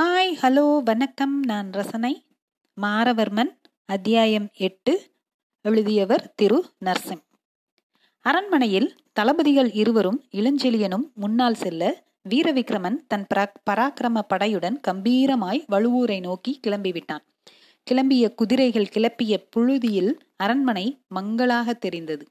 Hi 0.00 0.36
hello 0.42 0.82
வணக்கம். 0.82 1.44
நான் 1.44 1.72
ரசனை. 1.72 2.26
மாரவர்மன் 2.82 3.56
அத்தியாயம் 3.84 4.48
எட்டு. 4.54 5.10
எழுதியவர் 5.60 6.32
திரு. 6.36 6.70
நர்சிங் 6.78 7.22
அரண்மனையில் 8.20 8.96
தளபதிகள் 9.12 9.72
இருவரும் 9.72 10.24
இளஞ்செழியனும் 10.30 11.12
முன்னால் 11.14 11.54
செல்ல 11.54 12.04
வீரவிக்ரமன் 12.28 12.96
தன் 13.06 13.26
பராக்கிரம 13.34 14.22
படையுடன் 14.34 14.80
கம்பீரமாய் 14.88 15.64
வலுவூரை 15.72 16.20
நோக்கி 16.20 16.60
கிளம்பிவிட்டான். 16.66 17.24
கிளம்பிய 17.90 18.34
குதிரைகள் 18.34 18.92
கிளப்பிய 18.96 19.48
புழுதியில் 19.56 20.18
அரண்மனை 20.36 21.04
மங்களாக 21.08 21.72
தெரிந்தது. 21.72 22.26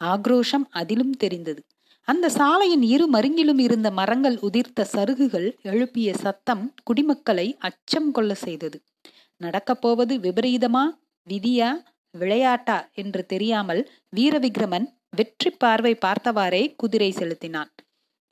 ஆக்ரோஷம் 0.00 0.64
அதிலும் 0.70 1.12
தெரிந்தது. 1.12 1.64
அந்த 2.08 2.28
சாலையின் 2.28 2.82
இரு 2.82 3.10
மருங்கிலும் 3.12 3.58
இருந்த 3.58 3.90
மரங்கள் 3.90 4.36
உதிர்த்த 4.36 4.86
சருகுகள் 4.92 5.60
எழுப்பிய 5.62 6.14
சத்தம் 6.14 6.74
குடிமக்களை 6.82 7.56
அச்சம் 7.58 8.10
கொள்ள 8.12 8.34
செய்தது. 8.34 8.82
நடக்கப் 9.36 9.80
போவது 9.80 10.16
விபரீதமா? 10.16 10.82
விதியா? 11.28 11.70
விளையாட்டா? 12.18 12.90
என்று 12.94 13.26
தெரியாமல் 13.26 13.90
வீரவிக்ரமன் 14.16 14.86
வெற்றி 15.10 15.50
பார்வை 15.50 15.94
பார்த்தவாறே 15.94 16.74
குதிரை 16.76 17.10
செலுத்தினான். 17.10 17.70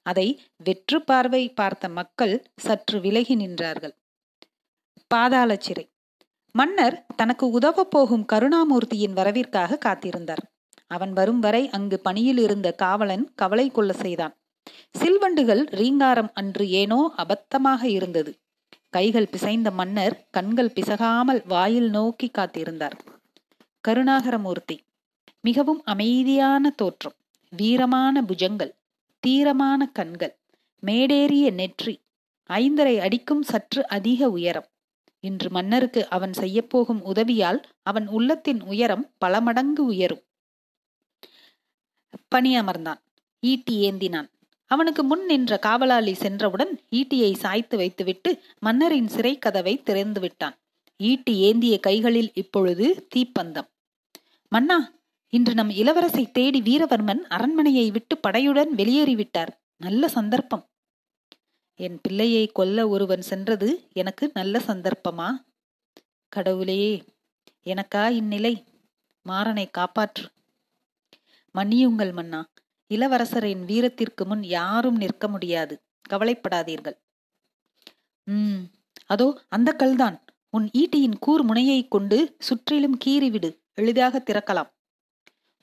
அதை 0.07 0.41
வெற்று 0.65 1.03
பார்வை 1.03 1.49
பார்த்த 1.49 1.89
மக்கள் 1.89 2.35
சற்று 2.57 3.01
விலகி 3.01 3.37
நின்றார்கள். 3.37 3.95
பாதாள 5.07 5.57
சிறை. 5.61 5.87
மன்னர் 6.53 7.07
தனக்கு 7.17 7.51
உதவப் 7.51 7.91
போகும் 7.91 8.27
கருணாமூர்த்தியின் 8.33 9.17
வரவிற்காக 9.17 9.79
காத்திருந்தார். 9.85 10.45
அவன் 10.91 11.13
வரும் 11.13 11.41
வரை 11.41 11.63
அங்கு 11.69 11.97
பணியில் 12.01 12.39
இருந்த 12.39 12.69
காவலன் 12.73 13.25
கவலை 13.35 13.67
கொள்ள 13.71 13.93
செய்தான். 13.93 14.35
சில்வண்டுகள் 14.99 15.63
ரீங்காரம் 15.71 16.31
அன்று 16.35 16.65
ஏனோ 16.81 17.01
அபத்தமாக 17.17 17.83
இருந்தது. 17.89 18.33
கைகள் 18.91 19.31
பிசைந்த 19.33 19.69
மன்னர் 19.71 20.17
கண்கள் 20.31 20.73
பிசகாமல் 20.73 21.41
வாயில் 21.47 21.91
நோக்கி 21.91 22.29
காத்திருந்தார். 22.39 22.97
கருணாகரமூர்த்தி 23.89 24.77
மிகவும் 25.41 25.81
அமைதியான 25.85 26.71
தோற்றம் 26.71 27.17
வீரமான 27.53 28.23
புஜங்கள் 28.23 28.73
தீரமான 29.23 29.87
கண்கள் 29.93 30.35
மேடேறிய 30.83 31.47
நெற்றி 31.53 31.95
ஐந்தரை 32.51 32.95
அடிக்கும் 32.99 33.43
சற்று 33.43 33.81
அதிக 33.89 34.31
உயரம். 34.31 34.69
இன்று 35.25 35.49
மன்னருக்கு 35.51 36.03
அவன் 36.09 36.35
செய்யப்போகும் 36.39 37.03
உதவியால் 37.03 37.61
அவன் 37.83 38.07
உள்ளத்தின் 38.09 38.61
உயரம் 38.63 39.05
பல 39.19 39.41
மடங்கு 39.41 39.83
உயரும். 39.85 40.23
பணி 42.31 42.61
அமர்ந்தான் 42.61 43.01
ஈட்டி 43.41 43.91
ஏந்தினான். 43.91 44.29
அவனுக்கு 44.67 45.03
முன் 45.03 45.25
நின்ற 45.25 45.59
காவலாளி 45.59 46.15
சென்றவுடன் 46.15 46.81
ஈட்டியை 46.91 47.33
சாய்த்து 47.35 47.77
வைத்துவிட்டு 47.77 48.43
மன்னரின் 48.59 49.09
சிறை 49.09 49.39
கதவை 49.39 49.83
திறந்து 49.83 50.21
விட்டான். 50.21 50.57
ஈட்டி 50.97 51.39
ஏந்திய 51.39 51.79
கைகளில் 51.79 52.31
இப்பொழுது 52.35 53.07
தீப்பந்தம். 53.15 53.69
மன்னா 54.49 54.79
இன்று 55.29 55.55
நம் 55.55 55.71
இளவரசை 55.71 56.31
தேடி 56.31 56.61
வீரவர்மன் 56.61 57.21
அரண்மனையை 57.29 57.91
விட்டு 57.91 58.21
படையுடன் 58.29 58.73
வெளியேறிவிட்டார். 58.77 59.53
நல்ல 59.77 60.09
சந்தர்ப்பம். 60.09 60.65
என் 61.75 61.99
பிள்ளையை 62.03 62.47
கொல்ல 62.47 62.89
ஒருவன் 62.89 63.23
சென்றது 63.23 63.89
எனக்கு 63.93 64.31
நல்ல 64.35 64.59
சந்தர்ப்பமா? 64.67 65.29
கடவுளே 66.29 67.05
எனக்கா 67.65 68.11
இந்நிலை? 68.11 68.65
மாறனை 69.29 69.71
காப்பாற்று. 69.71 70.27
மன்னியுங்கள் 71.59 72.13
மன்னா. 72.13 72.41
இளவரசரின் 72.91 73.65
வீரத்திற்கு 73.65 74.25
முன் 74.25 74.43
யாரும் 74.43 74.97
நிற்க 74.97 75.29
முடியாது. 75.29 75.75
கவலைப்படாதீர்கள். 76.11 76.97
உம் 78.27 78.71
அதோ 79.07 79.43
அந்த 79.49 79.71
கல்தான். 79.73 80.17
உன் 80.51 80.71
ஈட்டியின் 80.79 81.19
கூர் 81.19 81.43
முனையை 81.43 81.89
கொண்டு 81.89 82.37
சுற்றிலும் 82.39 82.99
கீறிவிடு. 83.05 83.51
எளிதாக 83.75 84.23
திறக்கலாம். 84.27 84.71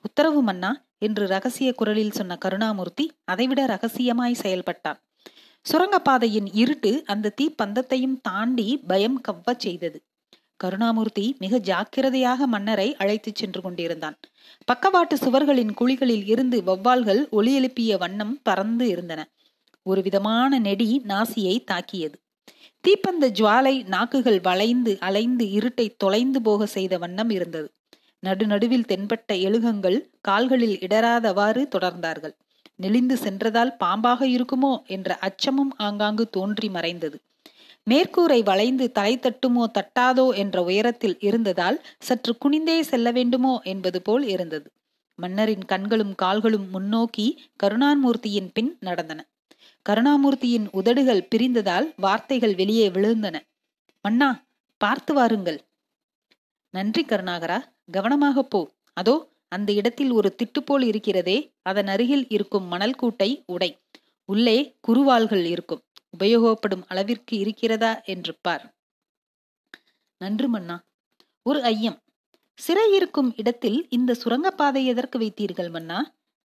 உத்தரவு 0.04 0.42
மன்னா 0.42 0.70
என்று 0.98 1.26
ரகசிய 1.26 1.74
குரலில் 1.74 2.10
சொன்ன 2.10 2.38
கருணாமூர்த்தி 2.44 3.04
அதைவிட 3.24 3.66
ரகசியமாய் 3.66 4.40
செயல்பட்டான். 4.42 4.98
சுரங்கப்பாதையின் 5.66 6.48
இருட்டு 6.52 7.02
அந்த 7.06 7.34
தீப்பந்தத்தையும் 7.40 8.16
தாண்டி 8.22 8.78
பயம் 8.86 9.20
கவ்வச் 9.28 9.58
செய்தது. 9.58 9.98
கருணாமூர்த்தி 10.64 11.36
மிக 11.38 11.58
ஜாக்கிரதையாக 11.58 12.46
மன்னரை 12.46 12.96
அழைத்துச் 12.96 13.34
சென்று 13.34 13.60
கொண்டிருந்தான். 13.60 14.16
பக்கவாட்டு 14.64 15.16
சுவர்களின் 15.16 15.74
குழிகளில் 15.80 16.26
இருந்து 16.26 16.62
வௌவால்கள் 16.62 17.28
ஒலி 17.28 17.54
எழுப்பிய 17.54 17.96
வண்ணம் 17.96 18.40
பறந்து 18.42 18.88
இருந்தன. 18.88 19.30
ஒரு 19.82 20.02
விதமான 20.02 20.58
நெடி 20.58 21.02
நாசியை 21.08 21.64
தாக்கியது. 21.64 22.20
தீப்பந்த 22.80 23.30
ஜுவாலை 23.30 23.86
நாக்குகள் 23.86 24.40
வளைந்து 24.40 24.96
அலைந்து 25.00 25.44
இருட்டை 25.44 25.94
தொலைந்து 25.96 26.42
போக 26.42 26.66
செய்த 26.66 26.98
வண்ணம் 26.98 27.30
இருந்தது. 27.30 27.72
நடுநடுவில் 28.26 28.88
தென்பட்ட 28.88 29.32
எழுகங்கள் 29.32 29.98
கால்களில் 30.20 30.78
இடராதவாறு 30.78 31.68
தொடர்ந்தார்கள். 31.76 32.34
நெளிந்து 32.76 33.16
சென்றதால் 33.16 33.76
பாம்பாக 33.84 34.20
இருக்குமோ 34.28 34.86
என்ற 34.86 35.16
அச்சமும் 35.16 35.74
ஆங்காங்கு 35.76 36.28
தோன்றி 36.28 36.68
மறைந்தது. 36.68 37.20
மேற்கூரை 37.88 38.42
வளைந்து 38.42 38.92
தலை 38.92 39.18
தட்டுமோ 39.18 39.64
தட்டாதோ 39.78 40.34
என்ற 40.34 40.62
உயரத்தில் 40.62 41.16
இருந்ததால் 41.20 41.78
சற்று 41.98 42.36
குனிந்தே 42.44 42.80
செல்ல 42.80 43.10
வேண்டுமோ 43.10 43.60
என்பது 43.64 44.02
போல் 44.02 44.24
இருந்தது. 44.28 44.70
மன்னரின் 45.14 45.64
கண்களும் 45.64 46.14
கால்களும் 46.14 46.70
முன்னோக்கி 46.70 47.26
கருணாமூர்த்தியின் 47.62 48.50
பின் 48.52 48.76
நடந்தன. 48.80 49.20
கருணாமூர்த்தியின் 49.86 50.66
உதடுகள் 50.70 51.28
பிரிந்ததால் 51.30 51.94
வார்த்தைகள் 51.96 52.54
வெளியே 52.54 52.88
விழுந்தன. 52.88 53.36
மன்னா 54.04 54.46
பார்த்து 54.80 55.14
வாருங்கள். 55.14 55.58
நன்றி 56.74 57.04
கருணாகரா 57.04 57.58
கவனமாக 57.90 58.42
போ. 58.42 58.60
அதோ 58.92 59.16
அந்த 59.48 59.72
இடத்தில் 59.72 60.10
ஒரு 60.10 60.36
திட்டுப்போல் 60.36 60.84
இருக்கிறதே. 60.84 61.52
அதன் 61.62 61.86
அருகில் 61.86 62.26
இருக்கும் 62.28 62.66
மணல் 62.66 62.96
கூட்டை 63.02 63.42
உடை. 63.46 63.70
உள்ளே 64.24 64.76
குருவாள்கள் 64.88 65.44
இருக்கும். 65.44 65.82
உபயோகப்படும் 66.16 66.84
அளவிற்கு 66.88 67.38
இருக்கிறதா? 67.38 67.92
என்று 68.04 68.34
பார். 68.40 68.64
நன்று 70.20 70.48
மன்னா 70.48 70.76
ஒரு 71.46 71.62
ஐயம். 71.62 71.98
சிறை 72.58 72.86
இருக்கும் 72.94 73.30
இடத்தில் 73.36 73.86
இந்த 73.88 74.14
சுரங்கப்பாதை 74.14 74.86
எதற்கு 74.86 75.18
வைத்தீர்கள் 75.18 75.70
மன்னா? 75.70 75.98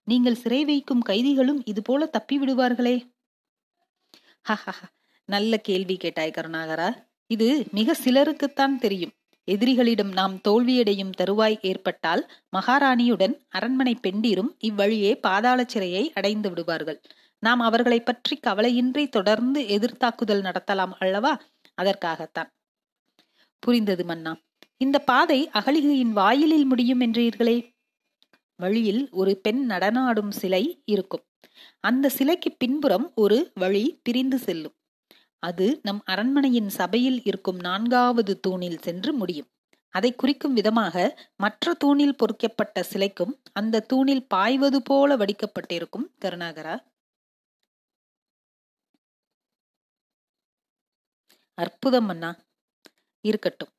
நீங்கள் 0.07 0.41
சிறை 0.43 0.65
வைக்கும் 0.65 1.01
கைதிகளும் 1.01 1.61
இது 1.65 1.81
போல 1.81 2.05
தப்பி 2.05 2.35
விடுவார்களே. 2.39 2.95
நல்ல 5.29 5.57
கேள்வி 5.57 5.95
கேட்டாய் 5.97 6.35
கருணாகரா. 6.35 6.89
இது 7.27 7.47
மிக 7.71 7.95
சிலருக்குத்தான் 8.03 8.75
தெரியும். 8.75 9.13
எதிரிகளிடம் 9.51 10.11
நாம் 10.11 10.35
தோல்வியடையும் 10.47 11.13
தருவாய் 11.21 11.57
ஏற்பட்டால் 11.61 12.23
மகாராணியுடன் 12.57 13.35
அரண்மனை 13.49 13.93
பெண்டீரும் 14.01 14.51
இவ்வழியே 14.63 15.11
பாதாள 15.19 15.65
சிறையை 15.73 16.03
அடைந்து 16.13 16.49
விடுவார்கள். 16.49 16.99
நாம் 17.41 17.59
அவர்களை 17.59 17.99
பற்றி 18.01 18.39
கவலையின்றி 18.47 19.09
தொடர்ந்து 19.09 19.61
எதிர்த்தாக்குதல் 19.61 20.41
நடத்தலாம் 20.41 20.91
அல்லவா? 20.99 21.41
அதற்காகத்தான். 21.73 22.53
புரிந்தது 23.59 24.05
மன்னா. 24.05 24.37
இந்த 24.77 24.99
பாதை 24.99 25.49
அகலிகையின் 25.53 26.11
வாயிலில் 26.11 26.65
முடியும் 26.65 27.01
என்றீர்களே? 27.01 27.75
வழியில் 28.55 29.09
ஒரு 29.11 29.37
பெண் 29.37 29.69
நடனாடும் 29.69 30.29
சிலை 30.29 30.81
இருக்கும். 30.85 31.23
அந்த 31.79 32.09
சிலைக்கு 32.09 32.51
பின்புறம் 32.51 33.11
ஒரு 33.15 33.51
வழி 33.53 33.99
பிரிந்து 34.03 34.37
செல்லும். 34.37 34.75
அது 35.39 35.79
நம் 35.83 36.01
அரண்மனையின் 36.05 36.69
சபையில் 36.69 37.23
இருக்கும் 37.23 37.59
நான்காவது 37.59 38.39
தூணில் 38.39 38.77
சென்று 38.77 39.13
முடியும். 39.13 39.47
அதை 39.89 40.15
குறிக்கும் 40.15 40.53
விதமாக 40.53 41.17
மற்ற 41.35 41.73
தூணில் 41.73 42.15
பொறிக்கப்பட்ட 42.15 42.85
சிலைக்கும் 42.93 43.33
அந்த 43.53 43.79
தூணில் 43.79 44.27
பாய்வது 44.27 44.81
போல 44.81 45.17
வடிக்கப்பட்டிருக்கும் 45.17 46.07
கருணாகரா. 46.25 46.75
அற்புதம் 51.53 52.07
அண்ணா 52.07 52.35
இருக்கட்டும். 53.21 53.69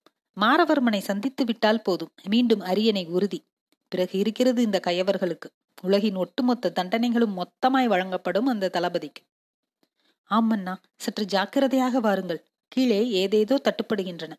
மாரவர்மனை 0.41 0.99
சந்தித்து 0.99 1.45
விட்டால் 1.45 1.83
போதும். 1.83 2.13
மீண்டும் 2.29 2.61
அரியணை 2.61 3.07
உறுதி. 3.07 3.47
பிறகு 3.89 4.19
இருக்கிறது 4.19 4.63
இந்த 4.63 4.81
கயவர்களுக்கு. 4.87 5.49
உலகின் 5.83 6.15
ஒட்டுமொத்த 6.15 6.73
தண்டனைகளும் 6.75 7.35
மொத்தமாய் 7.37 7.87
வழங்கப்படும் 7.87 8.47
அந்த 8.47 8.69
தளபதிக்கு. 8.69 9.23
ஆமண்ணா 10.31 10.75
சற்று 10.97 11.25
ஜாக்கிரதையாக 11.25 12.01
வாருங்கள். 12.01 12.47
கீழே 12.69 13.09
ஏதேதோ 13.09 13.61
தட்டுப்படுகின்றன. 13.65 14.33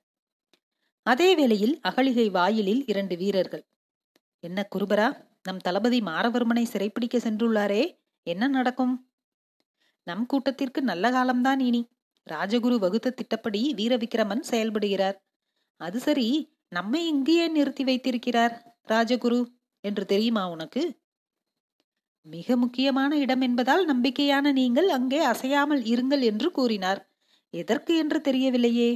அதே 1.04 1.36
வேளையில் 1.36 1.80
அகலிகை 1.84 2.32
வாயிலில் 2.32 2.84
இரண்டு 2.86 3.18
வீரர்கள். 3.18 3.66
என்ன 4.40 4.68
குருபரா 4.76 5.26
நம் 5.44 5.58
தளபதி 5.58 6.00
மாரவர்மனை 6.00 6.64
சிறைப்பிடிக்க 6.64 7.18
சென்றுள்ளாரே. 7.18 7.98
என்ன 8.24 8.48
நடக்கும்? 8.48 9.10
நம் 10.04 10.26
கூட்டத்திற்கு 10.26 10.82
நல்ல 10.82 11.12
காலம்தான் 11.12 11.60
இனி. 11.60 11.88
ராஜகுரு 12.28 12.80
வகுத்த 12.80 13.10
திட்டப்படி 13.10 13.74
வீரவிக்ரமன் 13.78 14.44
செயல்படுகிறார். 14.52 15.18
அது 15.78 16.00
சரி 16.00 16.28
நம்மை 16.70 17.08
இங்கேயே 17.08 17.48
நிறுத்தி 17.48 17.84
வைத்திருக்கிறார் 17.84 18.76
ராஜகுரு 18.88 19.42
என்று 19.80 20.06
தெரியுமா 20.06 20.50
உனக்கு? 20.50 20.84
மிக 22.26 22.56
முக்கியமான 22.56 23.18
இடம் 23.18 23.42
என்பதால் 23.42 23.86
நம்பிக்கையான 23.86 24.52
நீங்கள் 24.52 24.90
அங்கே 24.90 25.20
அசையாமல் 25.24 25.84
இருங்கள் 25.84 26.22
என்று 26.22 26.52
கூறினார். 26.52 27.02
எதற்கு 27.50 27.98
என்று 27.98 28.20
தெரியவில்லையே. 28.20 28.92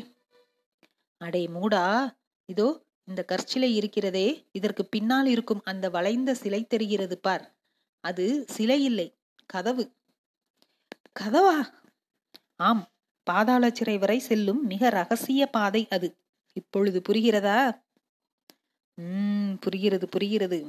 அடே 1.18 1.48
மூடா 1.48 2.16
இதோ 2.46 2.68
இந்த 3.04 3.24
கற்சிலை 3.24 3.76
இருக்கிறதே 3.76 4.48
இதற்கு 4.52 4.86
பின்னால் 4.86 5.26
இருக்கும் 5.26 5.62
அந்த 5.64 5.90
வளைந்த 5.90 6.34
சிலை 6.34 6.68
தெரிகிறது 6.68 7.18
பார். 7.18 7.46
அது 8.04 8.46
சிலை 8.50 8.84
இல்லை 8.84 9.08
கதவு. 9.46 9.84
கதவா? 11.20 11.58
ஆம் 12.56 12.84
பாதாள 13.28 13.70
சிறை 13.74 13.98
வரை 13.98 14.20
செல்லும் 14.20 14.62
மிக 14.66 14.90
ரகசிய 14.90 15.46
பாதை 15.48 15.88
அது. 15.90 16.10
இப்பொழுது 16.54 17.02
புரிகிறதா? 17.10 17.60
உம் 18.96 19.60
புரிகிறது 19.60 20.10
புரிகிறது. 20.10 20.60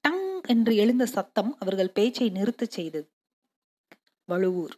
டங் 0.00 0.40
என்று 0.48 0.76
எழுந்த 0.76 1.06
சத்தம் 1.06 1.56
அவர்கள் 1.58 1.90
பேச்சை 1.90 2.30
நிறுத்தச் 2.30 2.70
செய்தது. 2.70 3.06
வழுவூர். 4.24 4.74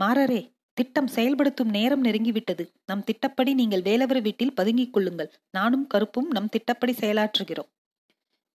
மாறரே 0.00 0.40
திட்டம் 0.72 1.06
செயல்படுத்தும் 1.06 1.68
நேரம் 1.68 2.04
நெருங்கிவிட்டது. 2.04 2.64
நம் 2.86 3.04
திட்டப்படி 3.04 3.54
நீங்கள் 3.54 3.82
வேலவர் 3.82 4.22
வீட்டில் 4.22 4.54
பதுங்கிக் 4.54 4.92
கொள்ளுங்கள். 4.92 5.30
நானும் 5.50 5.86
கருப்பும் 5.86 6.30
நம் 6.30 6.48
திட்டப்படி 6.48 6.92
செயலாற்றுகிறோம். 6.92 7.70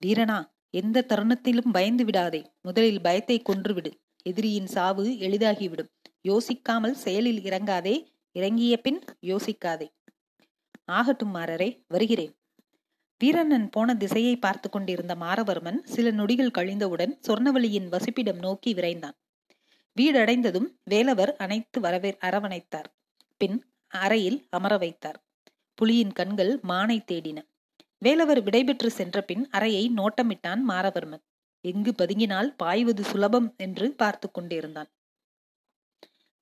வீரனா 0.05 0.39
எந்த 0.69 1.05
தருணத்திலும் 1.09 1.71
பயந்து 1.71 2.05
விடாதே. 2.05 2.41
முதலில் 2.61 3.01
பயத்தை 3.01 3.41
கொன்றுவிடு. 3.41 3.91
எதிரியின் 4.23 4.67
சாவு 4.67 5.05
எளிதாகிவிடும். 5.05 5.91
யோசிக்காமல் 6.27 6.91
செயலில் 6.91 7.41
இறங்காதே. 7.41 7.95
இறங்கிய 8.31 8.77
பின் 8.77 9.03
யோசிக்காதே. 9.21 9.87
ஆகட்டும் 10.85 11.35
மாறரே 11.35 11.83
வருகிறேன். 11.87 12.33
வீரண்ணன் 13.21 13.69
போன 13.69 13.95
திசையை 13.95 14.35
பார்த்து 14.35 14.69
கொண்டிருந்த 14.69 15.15
மாரவர்மன் 15.15 15.79
சில 15.83 16.11
நொடிகள் 16.11 16.55
கழிந்தவுடன் 16.57 17.13
சொர்ணவழியின் 17.27 17.89
வசிப்பிடம் 17.89 18.39
நோக்கி 18.39 18.73
விரைந்தான். 18.73 19.17
வீடடைந்ததும் 19.97 20.67
வேலவர் 20.83 21.35
அனைத்து 21.35 21.79
வரவே 21.79 22.17
அரவணைத்தார். 22.21 22.89
பின் 23.37 23.57
அறையில் 23.87 24.47
அமர 24.49 24.77
வைத்தார். 24.77 25.19
புலியின் 25.81 26.13
கண்கள் 26.13 26.59
மானை 26.67 26.99
தேடின. 27.11 27.39
வேலவர் 27.97 28.43
விடைபெற்று 28.43 28.87
சென்ற 28.87 29.21
பின் 29.21 29.47
அறையை 29.49 29.91
நோட்டமிட்டான் 29.97 30.61
மாரவர்மன் 30.67 31.23
எங்கு 31.61 31.91
பதுங்கினால் 32.01 32.49
பாய்வது 32.57 33.03
சுலபம் 33.03 33.53
என்று 33.57 33.91
பார்த்து 33.91 34.31
கொண்டிருந்தான். 34.31 34.89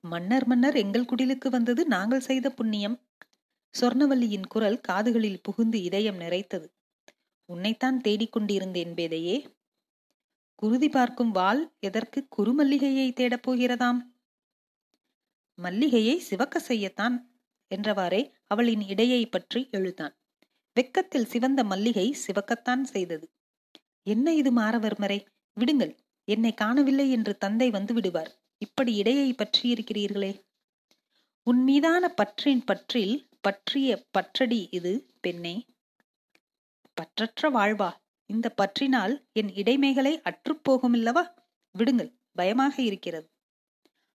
மன்னர் 0.07 0.45
மன்னர் 0.45 0.75
எங்கள் 0.75 1.05
குடிலுக்கு 1.05 1.47
வந்தது 1.49 1.81
நாங்கள் 1.85 2.19
செய்த 2.19 2.47
புண்ணியம். 2.49 2.97
சொர்ணவல்லியின் 3.75 4.47
குரல் 4.47 4.79
காதுகளில் 4.79 5.43
புகுந்து 5.43 5.77
இதயம் 5.81 6.19
நிறைத்தது. 6.19 6.67
உன்னைத்தான் 7.49 7.97
தேடிக்கொண்டிருந்தேன் 8.01 8.93
பேதையே. 8.93 9.37
குருதி 10.55 10.89
பார்க்கும் 10.89 11.31
வாள் 11.31 11.61
எதற்கு 11.79 12.19
குறுமல்லிகையை 12.37 13.07
தேடப் 13.13 13.45
போகிறதாம்? 13.47 13.99
மல்லிகையை 15.57 16.15
சிவக்க 16.19 16.59
செய்யத்தான் 16.67 17.15
என்றவாறே 17.71 18.21
அவளின் 18.47 18.83
இடையை 18.87 19.21
பற்றி 19.25 19.61
எழுதான் 19.71 20.13
வெக்கத்தில் 20.75 21.29
சிவந்த 21.29 21.61
மல்லிகை 21.63 22.07
சிவக்கத்தான் 22.25 22.83
செய்தது. 22.83 23.25
என்ன 24.07 24.33
இது 24.33 24.51
மாறவர்மரை 24.51 25.19
விடுங்கள் 25.57 25.93
என்னை 26.27 26.51
காணவில்லை 26.53 27.07
என்று 27.11 27.33
தந்தை 27.37 27.67
வந்து 27.69 27.93
விடுவார். 27.93 28.31
இப்படி 28.57 28.95
இடையை 28.95 29.33
பற்றியிருக்கிறீர்களே 29.33 30.45
உன் 31.43 31.63
மீதான 31.63 32.09
பற்றின் 32.09 32.63
பற்றில் 32.63 33.29
பற்றிய 33.41 34.05
பற்றடி 34.11 34.67
இது 34.71 35.05
பெண்ணே. 35.21 35.65
பற்றற்ற 37.01 37.49
வாழ்வா. 37.53 37.89
இந்த 38.25 38.53
பற்றினால் 38.61 39.13
என் 39.31 39.51
இடைமைகளை 39.53 40.21
அற்றுப்போகுமில்லவா 40.29 41.23
விடுங்கள் 41.71 42.11
பயமாக 42.31 42.81
இருக்கிறது. 42.81 43.27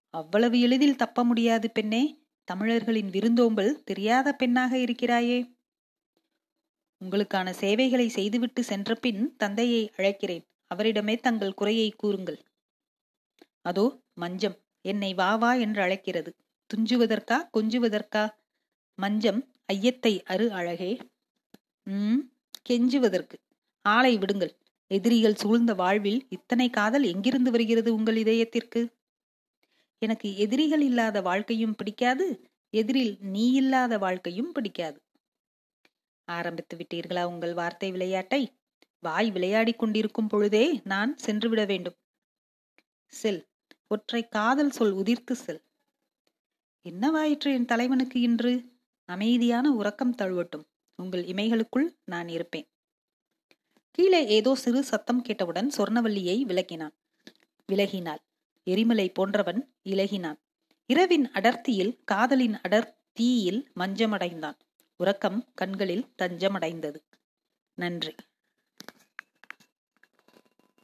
அவ்வளவு 0.09 0.59
எளிதில் 0.59 0.95
தப்ப 0.95 1.23
முடியாது 1.23 1.71
பெண்ணே. 1.71 2.03
தமிழர்களின் 2.43 3.09
விருந்தோம்பல் 3.09 3.83
தெரியாத 3.83 4.33
பெண்ணாக 4.33 4.77
இருக்கிறாயே. 4.77 5.39
உங்களுக்கான 7.01 7.49
சேவைகளை 7.49 8.09
செய்துவிட்டு 8.09 8.63
சென்ற 8.63 8.95
பின் 8.95 9.35
தந்தையை 9.35 9.91
அழைக்கிறேன். 9.97 10.43
அவரிடமே 10.75 11.19
தங்கள் 11.19 11.53
குறையை 11.53 11.89
கூறுங்கள். 11.91 12.39
அதோ 13.65 13.85
மஞ்சம் 14.13 14.57
என்னை 14.85 15.13
வா 15.13 15.35
வா 15.35 15.53
என்று 15.55 15.81
அழைக்கிறது. 15.81 16.31
துஞ்சுவதற்கா 16.69 17.37
கொஞ்சுவதற்கா? 17.57 18.23
மஞ்சம் 18.99 19.41
ஐயத்தை 19.65 20.13
அரு 20.23 20.45
அழகே. 20.51 20.91
உம் 21.87 22.21
கெஞ்சுவதற்கு. 22.69 23.37
ஆளை 23.85 24.17
விடுங்கள். 24.17 24.53
எதிரிகள் 24.91 25.35
சூழ்ந்த 25.35 25.73
வாழ்வில் 25.73 26.21
இத்தனை 26.29 26.69
காதல் 26.69 27.03
எங்கிருந்து 27.03 27.51
வருகிறது 27.51 27.89
உங்கள் 27.93 28.15
இதயத்திற்கு? 28.15 28.81
எனக்கு 30.01 30.27
எதிரிகள் 30.35 30.81
இல்லாத 30.81 31.21
வாழ்க்கையும் 31.21 31.75
பிடிக்காது 31.75 32.25
எதிரில் 32.73 33.13
நீ 33.19 33.45
இல்லாத 33.51 33.93
வாழ்க்கையும் 33.97 34.51
பிடிக்காது. 34.51 34.99
ஆரம்பித்து 36.27 36.75
விட்டீர்களா 36.77 37.23
உங்கள் 37.23 37.53
வார்த்தை 37.53 37.89
விளையாட்டை? 37.91 38.41
வாய் 39.03 39.31
விளையாடி 39.31 39.73
கொண்டிருக்கும் 39.73 40.27
பொழுதே 40.27 40.65
நான் 40.83 41.11
சென்றுவிட 41.17 41.65
வேண்டும். 41.65 41.97
செல். 43.13 43.41
ஒற்றை 43.91 44.27
காதல் 44.27 44.71
சொல் 44.71 44.93
உதிர்த்து 44.93 45.31
செல். 45.31 45.63
என்னவாயிற்று 46.89 47.53
என் 47.53 47.65
தலைவனுக்கு 47.65 48.19
இன்று? 48.19 48.53
அமைதியான 49.05 49.71
உறக்கம் 49.71 50.15
தழுவட்டும். 50.15 50.65
உங்கள் 50.95 51.25
இமைகளுக்குள் 51.25 51.87
நான் 52.05 52.27
இருப்பேன். 52.27 52.67
கீழே 53.91 54.27
ஏதோ 54.27 54.55
சிறு 54.55 54.83
சத்தம் 54.83 55.21
கேட்டவுடன் 55.21 55.71
சொர்ணவல்லியை 55.77 56.37
விலகினான். 56.45 56.95
விலகினாள். 57.71 58.21
எரிமலை 58.63 59.09
போன்றவன் 59.09 59.75
இலகினான். 59.89 60.39
இரவின் 60.85 61.31
அடர்த்தியில் 61.31 61.99
காதலின் 62.03 62.55
அடர்த்தியில் 62.67 63.65
மஞ்சமடைந்தான். 63.79 64.59
உறக்கம் 64.97 65.51
கண்களில் 65.53 66.13
தஞ்சமடைந்தது. 66.21 66.99
நன்றி. 67.73 68.15